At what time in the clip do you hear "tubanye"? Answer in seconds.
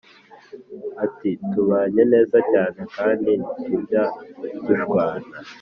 1.51-2.01